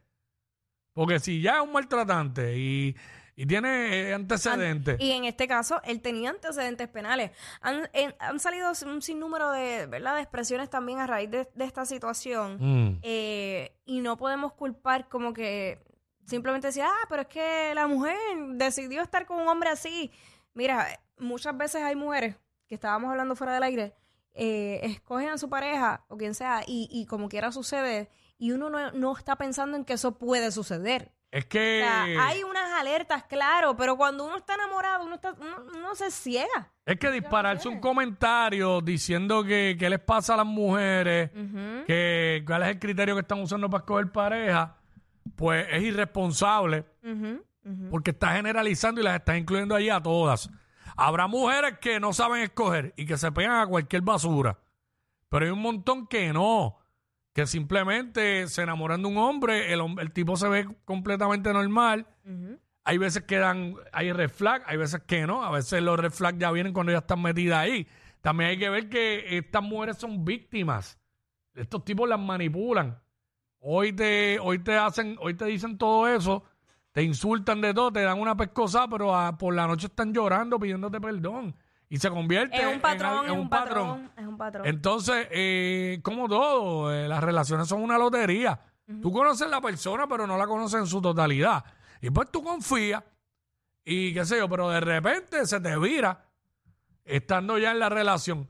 Porque 0.94 1.20
si 1.20 1.42
ya 1.42 1.58
es 1.58 1.62
un 1.64 1.72
maltratante 1.74 2.58
y, 2.58 2.96
y 3.42 3.46
tiene 3.46 4.10
eh, 4.10 4.14
antecedentes. 4.14 5.00
Y 5.00 5.12
en 5.12 5.24
este 5.24 5.48
caso, 5.48 5.82
él 5.86 6.02
tenía 6.02 6.30
antecedentes 6.32 6.90
penales. 6.90 7.32
Han, 7.62 7.88
en- 7.94 8.14
han 8.20 8.40
salido 8.40 8.70
un 8.86 9.02
sinnúmero 9.02 9.52
de, 9.52 9.86
¿verdad? 9.86 10.16
de 10.16 10.22
expresiones 10.24 10.70
también 10.70 11.00
a 11.00 11.08
raíz 11.08 11.32
de, 11.32 11.48
de 11.56 11.64
esta 11.66 11.86
situación. 11.86 12.58
Mm, 12.60 13.00
Eh, 13.02 13.72
y 13.86 14.02
no 14.02 14.18
podemos 14.18 14.52
culpar 14.54 15.08
como 15.08 15.32
que 15.34 15.80
simplemente 16.26 16.68
decir, 16.68 16.84
ah, 16.86 17.06
pero 17.08 17.22
es 17.22 17.28
que 17.30 17.74
la 17.76 17.88
mujer 17.88 18.18
decidió 18.56 19.02
estar 19.02 19.26
con 19.26 19.40
un 19.42 19.48
hombre 19.48 19.70
así. 19.70 20.12
Mira, 20.54 20.88
muchas 21.18 21.56
veces 21.58 21.82
hay 21.82 21.96
mujeres 21.96 22.36
que 22.68 22.76
estábamos 22.76 23.10
hablando 23.10 23.36
fuera 23.38 23.54
del 23.54 23.64
aire, 23.64 23.96
eh, 24.34 24.82
escogen 24.84 25.30
a 25.30 25.38
su 25.38 25.50
pareja 25.50 26.04
o 26.10 26.18
quien 26.18 26.36
sea 26.36 26.62
y, 26.68 26.90
y 26.92 27.06
como 27.06 27.30
quiera 27.30 27.52
sucede 27.54 28.10
y 28.38 28.52
uno 28.52 28.70
no, 28.70 28.92
no 28.92 29.18
está 29.18 29.36
pensando 29.38 29.76
en 29.78 29.86
que 29.86 29.94
eso 29.94 30.18
puede 30.18 30.52
suceder. 30.52 31.12
Es 31.32 31.46
O 31.46 31.50
que 31.50 31.82
sea, 31.84 32.28
hay 32.28 32.44
unas 32.44 32.72
alertas, 32.80 33.24
claro, 33.26 33.76
pero 33.78 33.96
cuando 33.96 34.26
uno 34.26 34.38
está 34.38 34.56
enamorado, 34.56 35.06
uno, 35.06 35.16
está, 35.16 35.34
uno, 35.34 35.58
uno 35.76 35.96
se 35.96 36.10
ciega. 36.10 36.72
es 36.86 36.98
que 36.98 37.12
dispararse 37.12 37.68
un 37.68 37.80
comentario 37.80 38.82
diciendo 38.82 39.44
que 39.44 39.76
qué 39.78 39.90
les 39.90 40.00
pasa 40.00 40.34
a 40.34 40.38
las 40.38 40.46
mujeres, 40.46 41.30
que 41.86 42.44
cuál 42.48 42.64
es 42.64 42.70
el 42.70 42.80
criterio 42.80 43.14
que 43.16 43.22
están 43.22 43.42
usando 43.42 43.70
para 43.70 43.82
escoger 43.82 44.12
pareja, 44.12 44.76
pues 45.36 45.68
es 45.72 45.84
irresponsable. 45.84 46.86
Porque 47.92 48.12
está 48.12 48.34
generalizando 48.34 49.00
y 49.00 49.04
las 49.04 49.16
está 49.16 49.38
incluyendo 49.38 49.76
allí 49.76 49.90
a 49.92 50.02
todas. 50.02 50.50
Habrá 50.98 51.28
mujeres 51.28 51.78
que 51.80 52.00
no 52.00 52.12
saben 52.14 52.42
escoger 52.42 52.94
y 52.98 53.06
que 53.06 53.16
se 53.18 53.32
pegan 53.32 53.60
a 53.60 53.68
cualquier 53.68 54.02
basura, 54.02 54.58
pero 55.30 55.46
hay 55.46 55.52
un 55.52 55.62
montón 55.62 56.08
que 56.08 56.34
no, 56.34 56.79
que 57.40 57.48
simplemente 57.48 58.48
se 58.48 58.64
enamoran 58.64 59.02
de 59.02 59.08
un 59.08 59.18
hombre, 59.18 59.72
el, 59.72 59.80
el 60.00 60.12
tipo 60.12 60.36
se 60.36 60.50
ve 60.50 60.68
completamente 60.84 61.54
normal. 61.54 62.06
Hay 62.84 62.98
veces 62.98 63.24
que 63.24 63.38
dan, 63.38 63.76
hay 63.94 64.12
red 64.12 64.30
flag, 64.30 64.62
hay 64.66 64.76
veces 64.76 65.02
que 65.08 65.26
no, 65.26 65.44
a 65.46 65.52
veces 65.52 65.82
los 65.82 65.98
red 65.98 66.12
flag 66.12 66.38
ya 66.38 66.52
vienen 66.52 66.74
cuando 66.74 66.92
ya 66.92 66.98
están 66.98 67.22
metidas 67.22 67.60
ahí. 67.60 67.88
También 68.20 68.50
hay 68.50 68.58
que 68.60 68.70
ver 68.70 68.90
que 68.90 69.38
estas 69.38 69.64
mujeres 69.64 69.98
son 69.98 70.26
víctimas. 70.26 71.00
Estos 71.56 71.86
tipos 71.86 72.10
las 72.10 72.20
manipulan. 72.20 73.00
Hoy 73.60 73.94
te, 73.94 74.38
hoy 74.42 74.60
te 74.60 74.76
hacen, 74.76 75.16
hoy 75.22 75.34
te 75.36 75.46
dicen 75.46 75.78
todo 75.78 76.10
eso, 76.10 76.44
te 76.92 77.04
insultan 77.04 77.62
de 77.62 77.74
todo, 77.74 77.92
te 77.94 78.02
dan 78.02 78.20
una 78.20 78.36
pescosa, 78.36 78.86
pero 78.90 79.16
a- 79.16 79.38
por 79.38 79.54
la 79.56 79.66
noche 79.66 79.88
están 79.88 80.14
llorando 80.14 80.60
pidiéndote 80.60 81.00
perdón. 81.00 81.56
Y 81.90 81.98
se 81.98 82.10
convierte 82.10 82.56
Es 82.56 82.62
en 82.62 82.76
un 82.76 82.80
patrón, 82.80 83.26
en 83.26 83.32
es 83.32 83.38
un 83.38 83.50
patrón, 83.50 84.12
es 84.16 84.28
un 84.28 84.38
patrón. 84.38 84.68
Entonces, 84.68 85.28
eh, 85.32 86.00
como 86.04 86.30
todo, 86.30 86.94
eh, 86.94 87.08
las 87.08 87.24
relaciones 87.24 87.68
son 87.68 87.82
una 87.82 87.98
lotería. 87.98 88.60
Tú 89.02 89.12
conoces 89.12 89.48
la 89.50 89.62
persona, 89.62 90.08
pero 90.08 90.26
no 90.26 90.36
la 90.36 90.48
conoces 90.48 90.80
en 90.80 90.88
su 90.88 91.00
totalidad. 91.00 91.64
Y 92.02 92.10
pues 92.10 92.32
tú 92.32 92.42
confías 92.42 93.04
y 93.84 94.14
qué 94.14 94.26
sé 94.26 94.38
yo, 94.38 94.50
pero 94.50 94.70
de 94.70 94.80
repente 94.80 95.46
se 95.46 95.60
te 95.60 95.78
vira 95.78 96.26
estando 97.06 97.58
ya 97.58 97.72
en 97.72 97.80
la 97.80 97.90
relación 97.90 98.48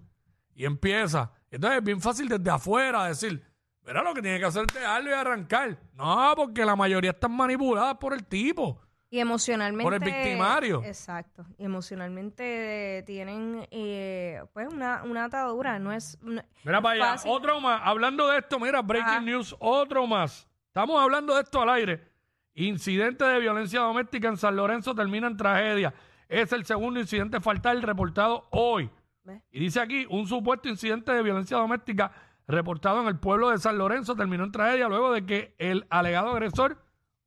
y 0.53 0.65
empieza. 0.65 1.31
Entonces 1.51 1.79
es 1.79 1.83
bien 1.83 1.99
fácil 1.99 2.29
desde 2.29 2.49
afuera 2.49 3.05
decir, 3.05 3.43
mira 3.85 4.03
lo 4.03 4.13
que 4.13 4.21
tiene 4.21 4.39
que 4.39 4.45
hacer 4.45 4.65
es 4.67 4.73
dejarlo 4.73 5.09
y 5.09 5.13
arrancar. 5.13 5.77
No, 5.93 6.33
porque 6.35 6.63
la 6.63 6.75
mayoría 6.75 7.11
están 7.11 7.31
manipuladas 7.31 7.95
por 7.97 8.13
el 8.13 8.25
tipo. 8.25 8.81
Y 9.11 9.19
emocionalmente. 9.19 9.83
Por 9.83 9.93
el 9.95 9.99
victimario. 10.01 10.83
Exacto. 10.85 11.45
Y 11.57 11.65
emocionalmente 11.65 12.99
eh, 12.99 13.03
tienen 13.03 13.67
eh, 13.71 14.43
pues 14.53 14.67
una, 14.71 15.01
una 15.03 15.25
atadura. 15.25 15.79
No 15.79 15.91
es. 15.91 16.17
no- 16.21 16.43
Mira 16.63 16.81
para 16.81 16.93
allá, 16.95 17.11
fácil. 17.13 17.31
otro 17.31 17.59
más. 17.59 17.81
Hablando 17.83 18.27
de 18.27 18.37
esto, 18.39 18.59
mira, 18.59 18.81
breaking 18.81 19.25
news, 19.25 19.55
otro 19.59 20.05
más. 20.05 20.47
Estamos 20.67 21.01
hablando 21.01 21.33
de 21.35 21.41
esto 21.41 21.61
al 21.61 21.69
aire. 21.69 22.07
Incidente 22.53 23.25
de 23.25 23.39
violencia 23.39 23.79
doméstica 23.79 24.27
en 24.27 24.37
San 24.37 24.55
Lorenzo 24.55 24.93
termina 24.93 25.27
en 25.27 25.37
tragedia. 25.37 25.93
Es 26.27 26.51
el 26.53 26.65
segundo 26.65 26.99
incidente 26.99 27.39
fatal 27.41 27.81
reportado 27.81 28.47
hoy. 28.51 28.89
¿Ves? 29.23 29.41
Y 29.51 29.59
dice 29.59 29.79
aquí, 29.79 30.05
un 30.09 30.27
supuesto 30.27 30.69
incidente 30.69 31.11
de 31.11 31.23
violencia 31.23 31.57
doméstica 31.57 32.11
reportado 32.47 33.01
en 33.01 33.07
el 33.07 33.17
pueblo 33.17 33.49
de 33.49 33.57
San 33.59 33.77
Lorenzo 33.77 34.15
terminó 34.15 34.43
en 34.43 34.51
tragedia 34.51 34.87
luego 34.87 35.11
de 35.11 35.25
que 35.25 35.55
el 35.57 35.85
alegado 35.89 36.29
agresor 36.31 36.77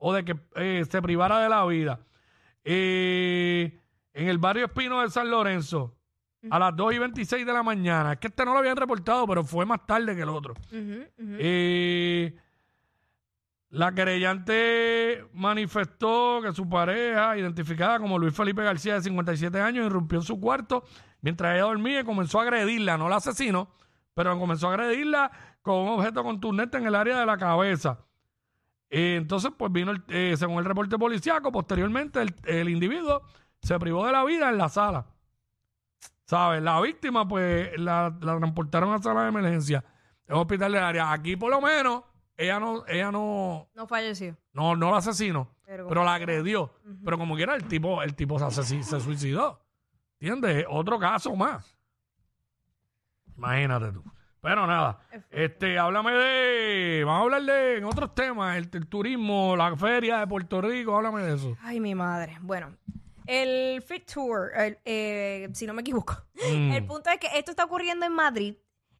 o 0.04 0.12
de 0.12 0.24
que 0.24 0.36
eh, 0.56 0.84
se 0.90 1.00
privara 1.00 1.38
de 1.38 1.48
la 1.48 1.64
vida. 1.64 2.00
Eh, 2.64 3.78
en 4.12 4.28
el 4.28 4.38
barrio 4.38 4.66
Espino 4.66 5.00
de 5.00 5.08
San 5.08 5.30
Lorenzo, 5.30 5.96
a 6.50 6.58
las 6.58 6.74
2 6.74 6.94
y 6.94 6.98
26 6.98 7.46
de 7.46 7.52
la 7.52 7.62
mañana. 7.62 8.14
Es 8.14 8.18
que 8.18 8.26
este 8.26 8.44
no 8.44 8.52
lo 8.52 8.58
habían 8.58 8.76
reportado, 8.76 9.28
pero 9.28 9.44
fue 9.44 9.64
más 9.64 9.86
tarde 9.86 10.16
que 10.16 10.22
el 10.22 10.28
otro. 10.28 10.54
Eh, 11.18 12.34
la 13.70 13.94
querellante 13.94 15.24
manifestó 15.34 16.40
que 16.42 16.52
su 16.52 16.68
pareja, 16.68 17.38
identificada 17.38 18.00
como 18.00 18.18
Luis 18.18 18.34
Felipe 18.34 18.64
García, 18.64 18.94
de 18.94 19.02
57 19.02 19.60
años, 19.60 19.86
irrumpió 19.86 20.18
en 20.18 20.24
su 20.24 20.40
cuarto 20.40 20.82
mientras 21.20 21.54
ella 21.54 21.62
dormía 21.62 22.00
y 22.00 22.04
comenzó 22.04 22.40
a 22.40 22.42
agredirla. 22.42 22.98
No 22.98 23.08
la 23.08 23.16
asesinó, 23.16 23.70
pero 24.14 24.36
comenzó 24.36 24.68
a 24.68 24.72
agredirla 24.72 25.30
con 25.62 25.76
un 25.76 25.88
objeto 25.90 26.24
contundente 26.24 26.76
en 26.76 26.86
el 26.88 26.96
área 26.96 27.20
de 27.20 27.24
la 27.24 27.38
cabeza. 27.38 28.00
Eh, 28.94 29.16
entonces, 29.16 29.50
pues 29.56 29.72
vino, 29.72 29.90
el- 29.90 30.04
eh, 30.08 30.36
según 30.36 30.58
el 30.58 30.66
reporte 30.66 30.98
policíaco, 30.98 31.50
posteriormente 31.50 32.20
el, 32.20 32.34
el 32.44 32.68
individuo 32.68 33.22
se 33.62 33.78
privó 33.78 34.04
de 34.04 34.12
la 34.12 34.22
vida 34.22 34.50
en 34.50 34.58
la 34.58 34.68
sala. 34.68 35.06
¿Sabes? 36.26 36.62
La 36.62 36.78
víctima, 36.80 37.26
pues, 37.26 37.70
la, 37.78 38.14
la 38.20 38.36
transportaron 38.38 38.92
a 38.92 39.00
sala 39.02 39.22
de 39.22 39.28
emergencia 39.30 39.82
en 40.26 40.34
un 40.34 40.40
hospital 40.42 40.72
del 40.72 40.82
área. 40.82 41.10
Aquí, 41.10 41.36
por 41.36 41.50
lo 41.50 41.60
menos, 41.62 42.02
ella 42.36 42.60
no, 42.60 42.84
ella 42.86 43.10
no, 43.10 43.68
No 43.74 43.86
falleció. 43.86 44.36
no, 44.52 44.76
no 44.76 44.90
la 44.90 44.98
asesinó. 44.98 45.48
Pero 45.64 45.88
pero, 45.88 46.04
la 46.04 46.14
agredió. 46.14 46.74
Pero 47.02 47.16
como 47.16 47.34
quiera, 47.34 47.54
el 47.54 47.64
tipo, 47.64 48.02
el 48.02 48.14
tipo 48.14 48.38
se, 48.50 48.82
se 48.82 49.00
suicidó. 49.00 49.64
¿Entiendes? 50.20 50.66
Otro 50.68 50.98
caso 50.98 51.34
más. 51.34 51.74
Imagínate 53.36 53.90
tú. 53.92 54.04
Pero 54.42 54.66
nada, 54.66 54.98
este, 55.30 55.78
háblame 55.78 56.10
de, 56.10 57.04
vamos 57.04 57.20
a 57.20 57.22
hablar 57.22 57.42
de 57.42 57.76
en 57.78 57.84
otros 57.84 58.12
temas, 58.12 58.56
el, 58.56 58.68
el 58.72 58.88
turismo, 58.88 59.54
la 59.54 59.76
feria 59.76 60.18
de 60.18 60.26
Puerto 60.26 60.60
Rico, 60.60 60.96
háblame 60.96 61.22
de 61.22 61.36
eso. 61.36 61.56
Ay, 61.62 61.78
mi 61.78 61.94
madre. 61.94 62.38
Bueno, 62.40 62.76
el 63.24 63.80
Fit 63.82 64.04
Tour, 64.12 64.50
el, 64.56 64.78
eh, 64.84 65.48
si 65.52 65.64
no 65.64 65.74
me 65.74 65.82
equivoco. 65.82 66.24
Mm. 66.52 66.72
El 66.72 66.84
punto 66.84 67.08
es 67.10 67.18
que 67.18 67.28
esto 67.38 67.52
está 67.52 67.66
ocurriendo 67.66 68.04
en 68.04 68.14
Madrid. 68.14 68.56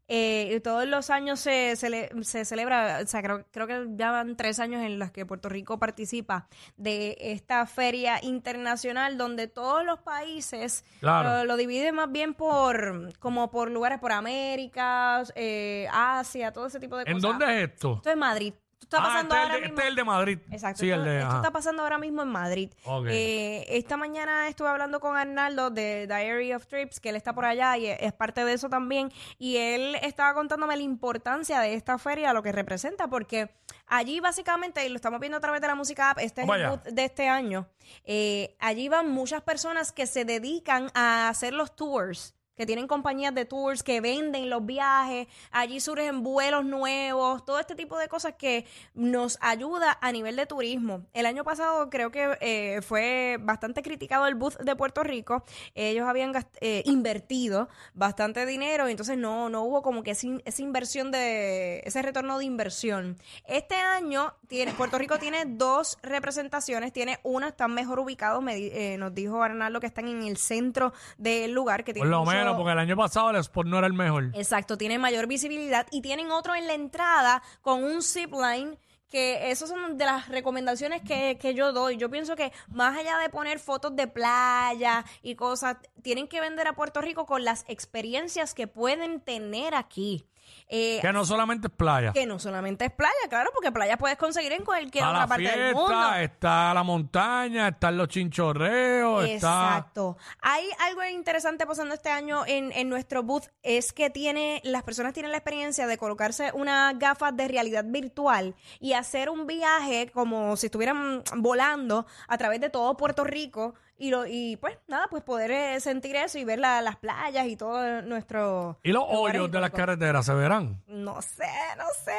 Eh, 0.09 0.61
todos 0.62 0.87
los 0.87 1.11
años 1.11 1.40
se, 1.40 1.73
cele- 1.76 2.11
se 2.23 2.44
celebra, 2.44 3.00
o 3.02 3.06
sea, 3.06 3.23
creo, 3.23 3.44
creo 3.50 3.66
que 3.66 3.87
ya 3.97 4.11
van 4.11 4.37
tres 4.37 4.59
años 4.61 4.82
en 4.82 4.99
los 4.99 5.11
que 5.11 5.25
Puerto 5.25 5.49
Rico 5.49 5.78
participa 5.78 6.49
de 6.76 7.16
esta 7.21 7.64
feria 7.66 8.18
internacional 8.23 9.16
donde 9.16 9.47
todos 9.49 9.85
los 9.85 10.00
países 10.00 10.85
Claro. 11.00 11.38
lo, 11.38 11.44
lo 11.44 11.56
dividen 11.56 11.94
más 11.94 12.11
bien 12.12 12.35
por, 12.35 13.16
como 13.18 13.50
por 13.50 13.71
lugares, 13.71 13.99
por 14.00 14.12
América, 14.12 15.23
eh, 15.35 15.87
Asia, 15.92 16.52
todo 16.52 16.66
ese 16.66 16.80
tipo 16.80 16.97
de 16.97 17.04
¿En 17.06 17.14
cosas. 17.14 17.23
dónde 17.38 17.62
es 17.64 17.71
esto? 17.71 17.94
Esto 17.97 18.11
es 18.11 18.16
Madrid. 18.16 18.54
Esto 18.83 18.97
está 18.97 18.99
Ah, 18.99 19.03
pasando 19.09 19.35
este, 19.35 19.37
es 19.37 19.43
ahora 19.43 19.55
el 19.55 19.61
de, 19.62 19.69
mismo. 19.69 19.79
este 19.79 19.83
es 19.83 19.89
el 19.91 19.97
de 19.97 20.05
Madrid. 20.05 20.39
Exacto. 20.51 20.81
Sí, 20.81 20.91
esto, 20.91 21.01
el 21.01 21.05
de, 21.09 21.17
esto 21.19 21.29
ajá. 21.29 21.37
está 21.39 21.51
pasando 21.53 21.83
ahora 21.83 21.99
mismo 21.99 22.23
en 22.23 22.29
Madrid. 22.29 22.71
Eh, 23.09 23.65
esta 23.69 23.97
mañana 23.97 24.49
estuve 24.49 24.69
hablando 24.69 25.01
con 25.01 25.17
Arnaldo 25.17 25.71
de 25.71 26.07
Diary 26.07 26.53
of 26.53 26.67
Trips, 26.67 27.01
que 27.01 27.09
él 27.11 27.17
está 27.17 27.33
por 27.33 27.45
allá 27.45 27.77
y 27.79 27.87
es 27.87 28.12
parte 28.12 28.45
de 28.45 28.53
eso 28.53 28.69
también. 28.69 29.11
Y 29.39 29.57
él 29.57 29.97
estaba 30.03 30.35
contándome 30.35 30.77
la 30.77 30.83
importancia 30.83 31.61
de 31.61 31.75
esta 31.75 31.97
feria, 31.99 32.33
lo 32.33 32.43
que 32.43 32.53
representa, 32.53 33.09
porque 33.09 33.51
allí 33.87 34.21
básicamente, 34.21 34.85
y 34.85 34.89
lo 34.89 34.97
estamos 34.97 35.21
viendo 35.21 35.39
a 35.39 35.41
través 35.41 35.61
de 35.61 35.67
la 35.69 35.75
música 35.75 36.11
app, 36.11 36.19
este 36.19 36.43
es 36.43 36.49
el 36.49 36.95
de 36.95 37.05
este 37.05 37.29
año. 37.29 37.69
eh, 38.05 38.57
allí 38.59 38.89
van 38.89 39.11
muchas 39.11 39.43
personas 39.43 39.93
que 39.93 40.07
se 40.07 40.25
dedican 40.25 40.91
a 40.95 41.29
hacer 41.29 41.53
los 41.53 41.75
tours 41.77 42.35
que 42.56 42.66
tienen 42.66 42.87
compañías 42.87 43.35
de 43.35 43.44
tours, 43.44 43.82
que 43.82 44.00
venden 44.00 44.50
los 44.50 44.64
viajes, 44.66 45.26
allí 45.50 45.80
surgen 45.80 46.23
vuelos 46.23 46.64
nuevos, 46.64 47.44
todo 47.44 47.59
este 47.59 47.75
tipo 47.75 47.97
de 47.99 48.09
cosas 48.09 48.35
que 48.38 48.66
nos 48.94 49.38
ayuda 49.40 49.99
a 50.00 50.12
nivel 50.12 50.37
de 50.37 50.47
turismo. 50.47 51.06
El 51.12 51.26
año 51.26 51.44
pasado 51.44 51.88
creo 51.90 52.11
que 52.11 52.37
eh, 52.40 52.80
fue 52.82 53.38
bastante 53.40 53.82
criticado 53.82 54.26
el 54.26 54.35
booth 54.35 54.59
de 54.59 54.76
Puerto 54.76 55.02
Rico, 55.02 55.44
ellos 55.75 56.09
habían 56.09 56.32
eh, 56.61 56.82
invertido 56.85 57.68
bastante 57.94 58.44
dinero 58.47 58.88
y 58.88 58.90
entonces 58.92 59.16
no, 59.18 59.49
no 59.49 59.62
hubo 59.62 59.82
como 59.82 60.02
que 60.02 60.12
esa 60.12 60.26
in- 60.26 60.42
esa 60.44 60.62
inversión 60.62 61.11
de, 61.11 61.80
ese 61.85 62.02
retorno 62.02 62.38
de 62.38 62.44
inversión. 62.44 63.18
Este 63.47 63.76
año 63.76 64.35
tiene, 64.47 64.73
Puerto 64.73 64.99
Rico 64.99 65.18
tiene 65.18 65.44
dos 65.47 65.99
representaciones, 66.02 66.92
tiene 66.92 67.18
una, 67.23 67.49
están 67.49 67.75
mejor 67.75 67.99
ubicados, 67.99 68.42
me 68.42 68.56
eh, 68.56 68.97
nos 68.99 69.14
dijo 69.14 69.42
Arnaldo 69.42 69.80
que 69.80 69.87
están 69.87 70.09
en 70.09 70.23
el 70.23 70.37
centro 70.37 70.92
del 71.18 71.52
lugar, 71.52 71.85
que 71.85 71.92
tiene 71.94 72.09
menos, 72.45 72.57
porque 72.57 72.73
el 72.73 72.79
año 72.79 72.97
pasado 72.97 73.31
el 73.31 73.37
spot 73.37 73.67
no 73.67 73.79
era 73.79 73.87
el 73.87 73.93
mejor. 73.93 74.31
Exacto, 74.35 74.77
tiene 74.77 74.99
mayor 74.99 75.27
visibilidad 75.27 75.87
y 75.91 76.03
tienen 76.03 76.31
otro 76.31 76.55
en 76.55 76.67
la 76.67 76.75
entrada 76.75 77.43
con 77.61 77.85
un 77.85 78.03
zip 78.03 78.33
line 78.33 78.79
que 79.13 79.51
esas 79.51 79.69
son 79.69 79.99
de 79.99 80.07
las 80.07 80.29
recomendaciones 80.29 81.03
que, 81.03 81.37
que 81.39 81.53
yo 81.53 81.73
doy. 81.73 81.99
Yo 81.99 82.11
pienso 82.11 82.35
que 82.35 82.51
más 82.69 82.99
allá 82.99 83.19
de 83.19 83.29
poner 83.29 83.59
fotos 83.59 83.95
de 83.95 84.07
playa 84.07 85.05
y 85.23 85.35
cosas, 85.35 85.77
tienen 86.03 86.29
que 86.29 86.41
vender 86.41 86.67
a 86.67 86.73
Puerto 86.73 87.03
Rico 87.03 87.27
con 87.27 87.45
las 87.45 87.67
experiencias 87.69 88.55
que 88.55 88.67
pueden 88.67 89.21
tener 89.21 89.75
aquí. 89.75 90.25
Eh, 90.69 90.99
Que 91.03 91.13
no 91.13 91.25
solamente 91.25 91.67
es 91.69 91.73
playa. 91.75 92.13
que 92.13 92.27
no 92.27 92.39
solamente 92.39 92.87
es 92.87 92.93
playa, 92.93 93.13
claro, 93.29 93.51
porque 93.53 93.71
playa 93.73 93.99
puedes 93.99 94.17
conseguir 94.17 94.53
en 94.53 94.65
cualquier 94.65 95.05
Está 95.05 95.11
otra 95.11 95.27
parte 95.27 95.43
del 95.59 95.75
mundo. 95.75 96.15
está 96.15 96.73
la 96.75 96.83
montaña, 96.83 97.69
están 97.69 97.97
los 97.99 98.09
chinchorreos, 98.09 99.25
está... 99.27 99.35
Exacto. 99.77 100.17
Hay 100.41 100.65
algo 100.89 101.05
interesante 101.05 101.67
pasando 101.67 101.95
este 101.95 102.11
año 102.11 102.45
en, 102.47 102.73
en 102.73 102.89
nuestro 102.89 103.23
booth, 103.23 103.45
es 103.63 103.93
que 103.93 104.11
tiene, 104.11 104.61
las 104.65 104.83
personas 104.83 105.13
tienen 105.13 105.31
la 105.33 105.39
experiencia 105.39 105.87
de 105.87 105.99
colocarse 105.99 106.51
unas 106.55 106.99
gafas 106.99 107.37
de 107.37 107.49
realidad 107.49 107.85
virtual 107.87 108.55
y 108.81 108.95
hacer 108.95 109.29
un 109.31 109.47
viaje 109.47 110.11
como 110.13 110.57
si 110.57 110.67
estuvieran 110.67 111.23
volando 111.37 112.07
a 112.29 112.39
través 112.39 112.61
de 112.61 112.71
todo 112.71 112.97
Puerto 112.97 113.25
Rico 113.25 113.75
y, 114.02 114.11
lo, 114.11 114.26
y 114.26 114.56
pues 114.56 114.76
nada, 114.88 115.06
pues 115.09 115.23
poder 115.23 115.50
eh, 115.50 115.80
sentir 115.80 116.16
eso 116.16 116.38
y 116.38 116.44
ver 116.44 116.59
la- 116.59 116.82
las 116.82 116.97
playas 116.97 117.47
y 117.47 117.56
todo 117.56 118.02
nuestro... 118.02 118.78
Y 118.82 118.90
los 118.92 119.02
lugares 119.09 119.40
hoyos 119.40 119.52
de 119.52 119.61
las 119.61 119.71
carreteras 119.71 120.26
se 120.26 120.35
verán. 120.35 120.82
No 120.87 121.23
sé, 121.23 121.49
no 121.78 121.85
sé. 122.04 122.16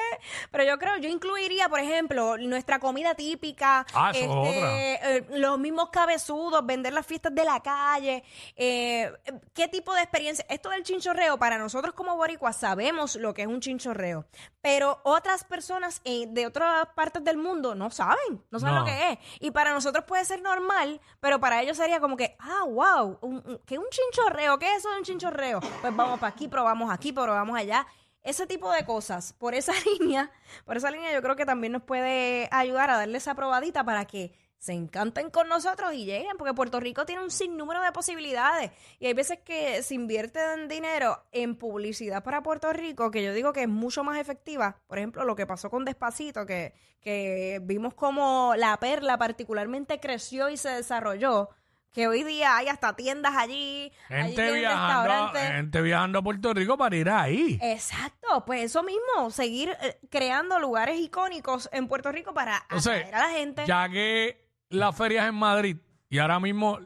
Pero 0.51 0.63
yo 0.63 0.77
creo, 0.77 0.97
yo 0.97 1.09
incluiría, 1.09 1.67
por 1.69 1.79
ejemplo, 1.79 2.37
nuestra 2.37 2.79
comida 2.79 3.15
típica. 3.15 3.85
Ah, 3.93 4.11
eso 4.13 4.23
es 4.23 4.29
otra. 4.29 4.81
eh, 4.81 5.25
los 5.31 5.59
mismos 5.59 5.89
cabezudos, 5.89 6.65
vender 6.65 6.93
las 6.93 7.05
fiestas 7.05 7.35
de 7.35 7.43
la 7.43 7.59
calle. 7.61 8.23
eh, 8.55 9.11
¿Qué 9.53 9.67
tipo 9.67 9.93
de 9.93 10.01
experiencia? 10.01 10.45
Esto 10.49 10.69
del 10.69 10.83
chinchorreo, 10.83 11.37
para 11.37 11.57
nosotros 11.57 11.93
como 11.93 12.15
boricuas 12.15 12.55
sabemos 12.57 13.15
lo 13.15 13.33
que 13.33 13.41
es 13.43 13.47
un 13.47 13.59
chinchorreo. 13.59 14.25
Pero 14.61 15.01
otras 15.03 15.43
personas 15.43 16.01
eh, 16.05 16.25
de 16.29 16.47
otras 16.47 16.87
partes 16.95 17.23
del 17.23 17.37
mundo 17.37 17.75
no 17.75 17.89
saben, 17.91 18.41
no 18.49 18.59
saben 18.59 18.75
No. 18.75 18.79
lo 18.81 18.85
que 18.85 19.11
es. 19.11 19.19
Y 19.41 19.51
para 19.51 19.73
nosotros 19.73 20.05
puede 20.05 20.23
ser 20.23 20.41
normal, 20.41 21.01
pero 21.19 21.39
para 21.39 21.61
ellos 21.61 21.72
sería 21.75 21.99
como 21.99 22.15
que, 22.17 22.35
ah, 22.39 22.63
wow, 22.67 23.17
un, 23.21 23.35
un- 23.45 23.61
¿qué 23.65 23.75
es 23.75 23.79
un 23.79 23.87
chinchorreo? 23.89 24.57
¿Qué 24.59 24.71
es 24.71 24.77
eso 24.79 24.91
de 24.91 24.97
un 24.97 25.03
chinchorreo? 25.03 25.59
Pues 25.81 25.95
vamos 25.95 26.19
para 26.19 26.33
aquí, 26.33 26.47
probamos 26.47 26.91
aquí, 26.91 27.11
probamos 27.11 27.57
allá. 27.57 27.85
Ese 28.21 28.47
tipo 28.47 28.71
de 28.71 28.85
cosas, 28.85 29.33
por 29.33 29.53
esa 29.53 29.73
línea, 29.99 30.31
por 30.65 30.77
esa 30.77 30.89
línea 30.91 31.11
yo 31.13 31.21
creo 31.21 31.35
que 31.35 31.45
también 31.45 31.73
nos 31.73 31.83
puede 31.83 32.47
ayudar 32.51 32.89
a 32.89 32.97
darle 32.97 33.17
esa 33.17 33.35
probadita 33.35 33.83
para 33.83 34.05
que 34.05 34.33
se 34.57 34.71
encanten 34.71 35.29
con 35.29 35.49
nosotros 35.49 35.93
y 35.93 36.05
lleguen, 36.05 36.37
porque 36.37 36.53
Puerto 36.53 36.79
Rico 36.79 37.05
tiene 37.05 37.21
un 37.21 37.31
sinnúmero 37.31 37.81
de 37.81 37.91
posibilidades 37.91 38.71
y 38.97 39.07
hay 39.07 39.13
veces 39.13 39.39
que 39.43 39.83
se 39.83 39.93
invierte 39.93 40.39
dinero 40.69 41.21
en 41.33 41.57
publicidad 41.57 42.23
para 42.23 42.41
Puerto 42.43 42.71
Rico, 42.71 43.11
que 43.11 43.21
yo 43.21 43.33
digo 43.33 43.51
que 43.51 43.63
es 43.63 43.67
mucho 43.67 44.05
más 44.05 44.17
efectiva. 44.19 44.79
Por 44.87 44.99
ejemplo, 44.99 45.25
lo 45.25 45.35
que 45.35 45.45
pasó 45.45 45.69
con 45.69 45.83
Despacito, 45.83 46.45
que, 46.45 46.73
que 47.01 47.59
vimos 47.63 47.93
como 47.93 48.53
la 48.55 48.79
perla 48.79 49.17
particularmente 49.17 49.99
creció 49.99 50.47
y 50.47 50.55
se 50.55 50.69
desarrolló, 50.69 51.49
que 51.93 52.07
hoy 52.07 52.23
día 52.23 52.57
hay 52.57 52.67
hasta 52.67 52.95
tiendas 52.95 53.35
allí, 53.35 53.91
Gente 54.07 54.51
viajando, 54.53 55.03
restaurantes. 55.07 55.51
gente 55.51 55.81
viajando 55.81 56.19
a 56.19 56.21
Puerto 56.23 56.53
Rico 56.53 56.77
para 56.77 56.95
ir 56.95 57.09
ahí. 57.09 57.59
Exacto, 57.61 58.43
pues 58.45 58.63
eso 58.63 58.83
mismo, 58.83 59.29
seguir 59.31 59.69
eh, 59.81 59.99
creando 60.09 60.59
lugares 60.59 60.99
icónicos 60.99 61.69
en 61.71 61.87
Puerto 61.87 62.11
Rico 62.11 62.33
para 62.33 62.57
Entonces, 62.63 63.05
atraer 63.05 63.15
a 63.15 63.19
la 63.19 63.29
gente. 63.33 63.65
ya 63.67 63.87
que 63.89 64.49
la 64.69 64.91
feria 64.91 65.23
es 65.23 65.29
en 65.29 65.35
Madrid 65.35 65.77
y 66.09 66.17
ahora 66.19 66.39
mismo 66.39 66.79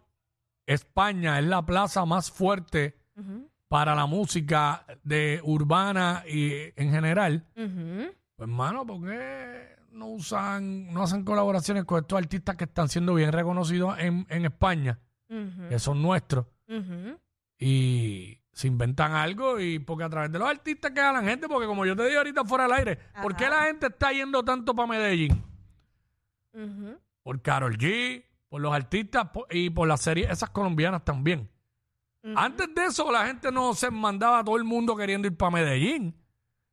España 0.66 1.40
es 1.40 1.46
la 1.46 1.66
plaza 1.66 2.06
más 2.06 2.30
fuerte 2.30 2.98
para 3.70 3.96
la 3.96 4.06
música 4.06 4.86
de 5.04 5.40
urbana 5.44 6.24
y 6.28 6.52
en 6.76 6.92
general, 6.92 7.46
pues 7.56 8.48
hermano, 8.50 8.86
¿por 8.86 9.02
qué 9.06 9.76
no 9.98 10.08
usan, 10.08 10.94
no 10.94 11.04
hacen 11.04 11.24
colaboraciones 11.24 11.84
con 11.86 12.00
estos 12.00 12.18
artistas 12.18 12.56
que 12.56 12.66
están 12.66 12.88
siendo 12.88 13.16
bien 13.16 13.32
reconocidos 13.32 13.98
en, 14.00 14.26
en 14.30 14.46
España, 14.46 15.00
que 15.70 15.80
son 15.80 16.02
nuestros? 16.02 16.46
y 17.60 18.40
se 18.52 18.68
inventan 18.68 19.14
algo 19.14 19.60
y 19.60 19.80
porque 19.80 20.04
a 20.04 20.10
través 20.10 20.32
de 20.32 20.40
los 20.40 20.48
artistas 20.48 20.92
que 20.92 21.02
la 21.02 21.24
gente, 21.24 21.48
porque 21.48 21.68
como 21.68 21.86
yo 21.86 21.96
te 21.96 22.04
dije 22.04 22.18
ahorita 22.18 22.44
fuera 22.44 22.66
del 22.66 22.74
aire, 22.74 23.00
¿por 23.22 23.36
qué 23.36 23.46
Ajá. 23.46 23.56
la 23.58 23.66
gente 23.66 23.88
está 23.88 24.12
yendo 24.12 24.44
tanto 24.44 24.76
para 24.76 24.88
Medellín? 24.88 25.44
Por 27.24 27.42
Carol 27.42 27.78
G, 27.78 28.24
por 28.50 28.62
los 28.62 28.74
artistas 28.74 29.28
y 29.50 29.70
por 29.70 29.88
las 29.88 30.02
series 30.02 30.30
esas 30.30 30.50
colombianas 30.50 31.04
también. 31.04 31.50
Antes 32.36 32.74
de 32.76 32.86
eso 32.86 33.12
la 33.12 33.26
gente 33.28 33.52
no 33.52 33.74
se 33.74 33.90
mandaba 33.90 34.40
a 34.40 34.44
todo 34.44 34.58
el 34.58 34.64
mundo 34.64 34.96
queriendo 34.96 35.28
ir 35.28 35.38
para 35.38 35.52
Medellín. 35.52 36.16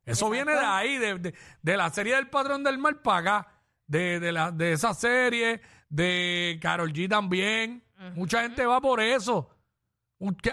Eso 0.05 0.29
viene 0.29 0.53
de 0.53 0.59
ahí, 0.65 0.97
de, 0.97 1.15
de- 1.19 1.33
de 1.61 1.77
la 1.77 1.89
serie 1.89 2.15
del 2.15 2.27
Patrón 2.29 2.63
del 2.63 2.77
Mar 2.77 3.01
para 3.01 3.17
acá, 3.19 3.47
de, 3.87 4.19
de, 4.19 4.31
la, 4.31 4.51
de 4.51 4.73
esa 4.73 4.93
serie, 4.93 5.61
de 5.89 6.59
Carol 6.61 6.91
G 6.93 7.09
también. 7.09 7.83
Mucha 8.13 8.41
gente 8.41 8.65
va 8.65 8.79
por 8.81 8.99
eso. 9.01 9.49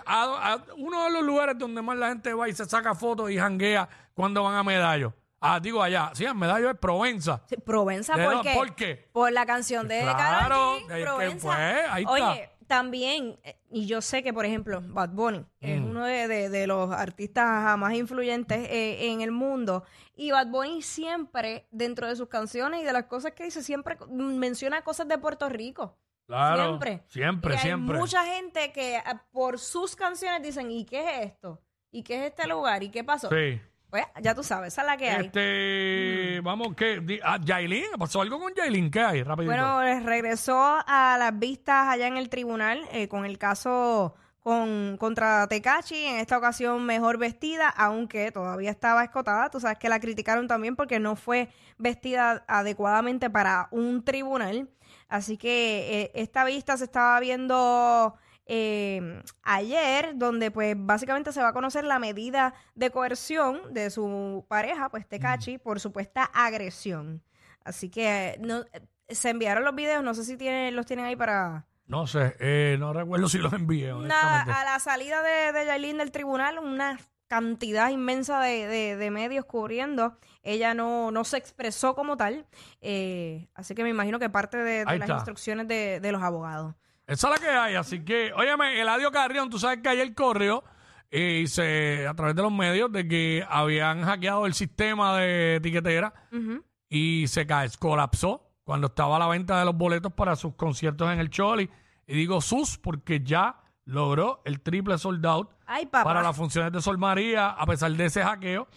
A- 0.06 0.52
a- 0.54 0.64
uno 0.76 1.04
de 1.04 1.10
los 1.12 1.22
lugares 1.22 1.56
donde 1.58 1.82
más 1.82 1.96
la 1.96 2.08
gente 2.08 2.34
va 2.34 2.48
y 2.48 2.52
se 2.52 2.64
saca 2.64 2.94
fotos 2.94 3.30
y 3.30 3.38
janguea 3.38 3.88
cuando 4.14 4.42
van 4.42 4.54
a 4.56 4.62
Medallo. 4.62 5.14
Ah, 5.40 5.58
digo 5.60 5.82
allá, 5.82 6.10
sí, 6.14 6.24
en 6.24 6.38
Medallo 6.38 6.70
es 6.70 6.78
Provenza. 6.78 7.42
Sí, 7.48 7.56
Provenza, 7.56 8.14
¿De 8.16 8.24
¿por 8.24 8.34
dónde? 8.34 8.50
qué? 8.50 8.56
¿Por 8.56 8.74
qué? 8.74 9.08
Por 9.12 9.32
la 9.32 9.44
canción 9.44 9.88
de 9.88 10.00
Claro, 10.00 10.18
Karol 10.18 10.76
es 10.78 10.84
G, 10.88 10.96
que 10.98 11.02
Provenza. 11.04 11.46
pues, 11.48 11.84
ahí 11.90 12.02
está. 12.04 12.12
Oye, 12.30 12.50
también, 12.76 13.38
eh, 13.44 13.54
y 13.70 13.84
yo 13.84 14.00
sé 14.00 14.22
que, 14.22 14.32
por 14.32 14.46
ejemplo, 14.46 14.80
Bad 14.82 15.10
Bunny 15.10 15.44
es 15.60 15.78
Mm. 15.78 15.84
uno 15.90 16.04
de, 16.06 16.26
de- 16.26 16.48
de 16.48 16.66
los 16.66 16.90
artistas 16.90 17.76
más 17.76 17.92
influyentes 17.92 18.66
eh, 18.70 19.10
en 19.10 19.20
el 19.20 19.30
mundo. 19.30 19.84
Y 20.16 20.30
Bad 20.30 20.46
Bunny 20.46 20.80
siempre, 20.80 21.66
dentro 21.70 22.06
de 22.08 22.16
sus 22.16 22.28
canciones 22.28 22.80
y 22.80 22.84
de 22.84 22.94
las 22.94 23.04
cosas 23.04 23.32
que 23.32 23.44
dice, 23.44 23.62
siempre 23.62 23.98
menciona 24.08 24.80
cosas 24.82 25.06
de 25.06 25.18
Puerto 25.18 25.50
Rico. 25.50 25.98
Claro, 26.26 26.64
Siempre. 26.64 27.02
siempre, 27.08 27.54
y 27.54 27.56
hay 27.58 27.62
siempre. 27.62 27.98
mucha 27.98 28.24
gente 28.24 28.72
que 28.72 28.96
ah, 28.96 29.22
por 29.32 29.58
sus 29.58 29.94
canciones 29.94 30.42
dicen, 30.42 30.70
¿y 30.70 30.86
qué 30.86 31.00
es 31.00 31.26
esto? 31.32 31.60
¿Y 31.90 32.02
qué 32.02 32.14
es 32.20 32.30
este 32.30 32.46
lugar? 32.48 32.82
¿Y 32.82 32.88
qué 32.90 33.04
pasó? 33.04 33.28
Sí. 33.28 33.60
Pues 33.92 34.06
ya 34.22 34.34
tú 34.34 34.42
sabes, 34.42 34.72
esa 34.72 34.80
es 34.80 34.86
la 34.86 34.96
que 34.96 35.10
hay. 35.10 35.26
Este, 35.26 36.40
vamos, 36.42 36.68
¿qué? 36.74 37.00
Di- 37.02 37.20
ah, 37.22 37.38
Yailin, 37.44 37.84
¿pasó 37.98 38.22
algo 38.22 38.40
con 38.40 38.54
Yailin? 38.54 38.90
¿Qué 38.90 39.00
hay? 39.02 39.22
Rapidito. 39.22 39.52
Bueno, 39.52 39.82
regresó 40.06 40.56
a 40.86 41.16
las 41.18 41.38
vistas 41.38 41.88
allá 41.88 42.06
en 42.06 42.16
el 42.16 42.30
tribunal 42.30 42.80
eh, 42.90 43.06
con 43.08 43.26
el 43.26 43.36
caso 43.36 44.14
con, 44.40 44.96
contra 44.98 45.46
Tecachi, 45.46 46.06
en 46.06 46.16
esta 46.16 46.38
ocasión 46.38 46.86
mejor 46.86 47.18
vestida, 47.18 47.68
aunque 47.68 48.32
todavía 48.32 48.70
estaba 48.70 49.04
escotada. 49.04 49.50
Tú 49.50 49.60
sabes 49.60 49.76
que 49.76 49.90
la 49.90 50.00
criticaron 50.00 50.48
también 50.48 50.74
porque 50.74 50.98
no 50.98 51.14
fue 51.14 51.50
vestida 51.76 52.44
adecuadamente 52.48 53.28
para 53.28 53.68
un 53.72 54.02
tribunal. 54.06 54.70
Así 55.10 55.36
que 55.36 56.00
eh, 56.04 56.12
esta 56.14 56.46
vista 56.46 56.78
se 56.78 56.84
estaba 56.84 57.20
viendo 57.20 58.14
eh, 58.46 59.22
ayer, 59.42 60.12
donde 60.16 60.50
pues 60.50 60.74
básicamente 60.78 61.32
se 61.32 61.40
va 61.42 61.48
a 61.48 61.52
conocer 61.52 61.84
la 61.84 61.98
medida 61.98 62.54
de 62.74 62.90
coerción 62.90 63.72
de 63.72 63.90
su 63.90 64.44
pareja, 64.48 64.88
pues 64.88 65.06
Tecachi, 65.08 65.58
por 65.58 65.80
supuesta 65.80 66.24
agresión. 66.24 67.22
Así 67.64 67.88
que 67.88 68.28
eh, 68.30 68.38
no, 68.40 68.60
eh, 68.72 68.82
se 69.08 69.30
enviaron 69.30 69.64
los 69.64 69.74
videos, 69.74 70.02
no 70.02 70.14
sé 70.14 70.24
si 70.24 70.36
tienen, 70.36 70.74
los 70.74 70.86
tienen 70.86 71.04
ahí 71.06 71.16
para... 71.16 71.66
No 71.86 72.06
sé, 72.06 72.36
eh, 72.40 72.76
no 72.78 72.92
recuerdo 72.92 73.28
si 73.28 73.38
los 73.38 73.52
envié, 73.52 73.92
Una, 73.92 74.42
a 74.42 74.64
la 74.64 74.78
salida 74.78 75.20
de, 75.22 75.52
de 75.52 75.66
Yailin 75.66 75.98
del 75.98 76.10
tribunal, 76.10 76.58
una 76.58 76.98
cantidad 77.28 77.90
inmensa 77.90 78.40
de, 78.40 78.66
de- 78.66 78.96
de 78.96 79.10
medios 79.10 79.44
cubriendo. 79.44 80.16
Ella 80.42 80.74
no, 80.74 81.10
no 81.10 81.24
se 81.24 81.36
expresó 81.38 81.94
como 81.94 82.16
tal, 82.16 82.46
eh, 82.80 83.48
así 83.54 83.74
que 83.74 83.82
me 83.82 83.90
imagino 83.90 84.18
que 84.18 84.30
parte 84.30 84.58
de, 84.58 84.84
las 84.84 84.94
está. 85.00 85.14
instrucciones 85.14 85.66
de, 85.68 85.98
de 86.00 86.12
los 86.12 86.22
abogados. 86.22 86.74
Esa 87.06 87.28
es 87.34 87.40
la 87.40 87.46
que 87.46 87.52
hay, 87.52 87.74
así 87.74 88.04
que, 88.04 88.32
óyeme, 88.34 88.80
Eladio 88.80 89.10
Carrión, 89.10 89.50
tú 89.50 89.58
sabes 89.58 89.80
que 89.82 89.88
ayer 89.88 90.14
corrió 90.14 90.62
eh, 91.10 91.40
y 91.42 91.46
se, 91.46 92.06
a 92.06 92.14
través 92.14 92.34
de 92.36 92.42
los 92.42 92.52
medios 92.52 92.90
de 92.92 93.06
que 93.08 93.44
habían 93.48 94.02
hackeado 94.04 94.46
el 94.46 94.54
sistema 94.54 95.16
de 95.18 95.56
etiquetera 95.56 96.14
Ujú. 96.32 96.64
y 96.88 97.26
se 97.26 97.46
ca- 97.46 97.66
colapsó 97.78 98.48
cuando 98.64 98.86
estaba 98.86 99.16
a 99.16 99.18
la 99.18 99.26
venta 99.26 99.58
de 99.58 99.64
los 99.64 99.76
boletos 99.76 100.12
para 100.12 100.36
sus 100.36 100.54
conciertos 100.54 101.10
en 101.12 101.18
el 101.18 101.28
Choli. 101.28 101.68
Y 102.06 102.14
digo 102.14 102.40
sus 102.40 102.78
porque 102.78 103.20
ya 103.20 103.56
logró 103.84 104.40
el 104.44 104.60
triple 104.60 104.96
sold 104.96 105.26
out 105.26 105.50
Ay, 105.66 105.86
papá. 105.86 106.04
para 106.04 106.22
las 106.22 106.36
funciones 106.36 106.72
de 106.72 106.80
Sol 106.80 106.98
María, 106.98 107.48
a 107.50 107.66
pesar 107.66 107.90
de 107.92 108.04
ese 108.04 108.22
hackeo, 108.22 108.68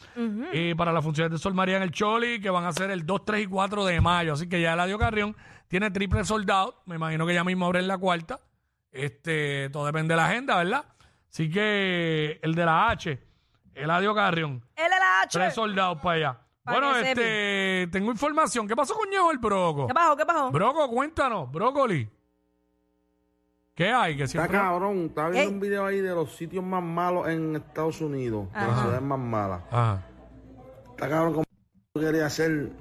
y 0.52 0.74
para 0.74 0.92
las 0.92 1.04
funciones 1.04 1.32
de 1.32 1.38
Sol 1.38 1.54
María 1.54 1.78
en 1.78 1.84
el 1.84 1.92
Choli, 1.92 2.42
que 2.42 2.50
van 2.50 2.66
a 2.66 2.72
ser 2.74 2.90
el 2.90 3.06
2, 3.06 3.24
3 3.24 3.44
y 3.44 3.48
4 3.48 3.86
de 3.86 4.02
mayo. 4.02 4.34
Así 4.34 4.50
que 4.50 4.60
ya 4.60 4.74
Eladio 4.74 4.98
Carrión 4.98 5.36
tiene 5.68 5.92
triple 5.92 6.24
sold 6.24 6.50
out. 6.52 6.76
Me 6.86 6.96
imagino 6.96 7.26
que 7.26 7.34
ya 7.34 7.44
mismo 7.44 7.66
abre 7.66 7.82
la 7.82 7.98
cuarta. 7.98 8.40
Este, 8.92 9.70
todo 9.72 9.86
depende 9.86 10.14
de 10.14 10.18
la 10.18 10.28
agenda, 10.28 10.58
¿verdad? 10.58 10.86
Así 11.30 11.50
que 11.50 12.40
el 12.42 12.56
de 12.56 12.66
la 12.66 12.90
H, 12.90 13.20
Eladio 13.74 14.16
Carrión, 14.16 14.64
LLH. 14.78 15.30
tres 15.32 15.54
soldados 15.54 16.00
para 16.02 16.16
allá. 16.16 16.40
Bueno, 16.64 16.96
este, 16.98 17.88
tengo 17.92 18.12
información. 18.12 18.68
¿Qué 18.68 18.76
pasó 18.76 18.96
con 18.96 19.10
Ñejo 19.10 19.32
el 19.32 19.38
Broco? 19.38 19.88
¿Qué 19.88 19.94
pasó? 19.94 20.16
¿Qué 20.16 20.26
pasó? 20.26 20.52
Broco, 20.52 20.90
cuéntanos, 20.90 21.52
brócoli. 21.52 22.10
¿Qué 23.76 23.92
hay? 23.92 24.16
Que 24.16 24.24
Está 24.24 24.44
siempre... 24.44 24.58
cabrón, 24.58 25.08
estaba 25.08 25.30
viendo 25.30 25.52
un 25.52 25.60
video 25.60 25.86
ahí 25.86 26.00
de 26.00 26.16
los 26.16 26.34
sitios 26.34 26.64
más 26.64 26.82
malos 26.82 27.28
en 27.28 27.58
Estados 27.58 28.00
Unidos, 28.00 28.52
de 28.54 28.60
las 28.62 28.80
ciudades 28.80 29.02
más 29.02 29.20
malas. 29.20 29.62
Ajá. 29.70 30.02
Está 30.92 31.10
cabrón 31.10 31.34
como 31.34 31.46
quería 32.06 32.30
ser, 32.30 32.72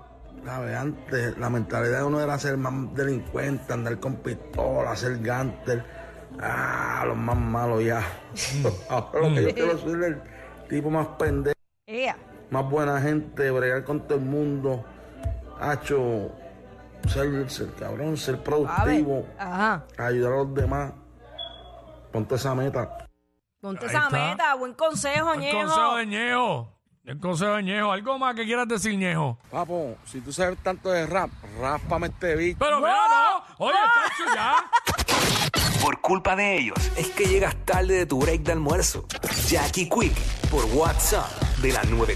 ¿sabes? 0.45 0.77
Antes 0.77 1.39
la 1.39 1.51
mentalidad 1.51 1.99
de 1.99 2.05
uno 2.05 2.21
era 2.21 2.39
ser 2.39 2.57
más 2.57 2.73
delincuente, 2.95 3.73
andar 3.73 3.99
con 3.99 4.17
pistola, 4.17 4.95
ser 4.97 5.19
gánster. 5.21 5.85
Ah, 6.41 7.05
los 7.07 7.17
más 7.17 7.37
malos 7.37 7.85
ya. 7.85 8.03
Ahora 8.89 9.29
lo 9.29 9.35
que 9.35 9.43
yo 9.43 9.55
quiero 9.55 9.79
ser 9.79 10.03
el 10.03 10.23
tipo 10.69 10.91
más 10.91 11.07
pendejo, 11.19 11.55
más 12.51 12.69
buena 12.71 13.01
gente, 13.01 13.51
bregar 13.51 13.85
con 13.85 14.01
todo 14.07 14.19
el 14.19 14.25
mundo. 14.25 14.85
Hacho, 15.61 16.33
ser, 17.09 17.49
ser 17.49 17.69
cabrón, 17.75 18.17
ser 18.17 18.43
productivo, 18.43 19.27
Ajá. 19.39 19.85
ayudar 19.97 20.33
a 20.33 20.37
los 20.37 20.55
demás. 20.55 20.93
Ponte 22.13 22.35
esa 22.35 22.55
meta. 22.55 23.07
Ponte 23.61 23.87
Ahí 23.87 23.91
esa 23.95 24.05
está. 24.07 24.11
meta. 24.31 24.55
Buen 24.57 24.75
consejo, 24.75 25.33
El 25.35 25.41
Ñejo. 25.41 25.59
consejo 25.59 25.97
de 25.97 26.07
Ñejo. 26.07 26.73
El 27.07 27.19
consejo 27.19 27.57
de 27.57 27.63
Ñejo. 27.63 27.93
¿Algo 27.93 28.19
más 28.19 28.35
que 28.35 28.47
quieras 28.47 28.67
decir, 28.67 28.97
Ñejo? 28.97 29.37
Papo, 29.51 29.99
si 30.07 30.23
tú 30.23 30.33
sabes 30.33 30.59
tanto 30.63 30.91
de 30.91 31.07
rap, 31.07 31.29
ráspame 31.61 32.07
este 32.07 32.35
beat. 32.35 32.57
Pero 32.59 32.79
mira, 32.79 32.97
no. 33.59 33.67
Oye, 33.67 33.77
chacho, 33.95 34.35
ya. 34.35 34.55
Por 35.83 36.01
culpa 36.01 36.35
de 36.35 36.57
ellos 36.57 36.79
es 36.97 37.11
que 37.11 37.27
llegas 37.27 37.55
tarde 37.67 37.95
de 37.95 38.07
tu 38.07 38.19
break 38.19 38.41
de 38.41 38.53
almuerzo. 38.53 39.05
Jackie 39.49 39.87
Quick 39.87 40.17
por 40.51 40.65
WhatsApp 40.75 41.31
de 41.61 41.73
la 41.73 41.83
94. 41.85 42.13